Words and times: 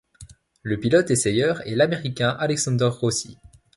Le 0.63 0.79
pilote 0.79 1.11
essayeur 1.11 1.61
est 1.67 1.75
l'Américain 1.75 2.29
Alexander 2.39 2.89
Rossi. 2.91 3.37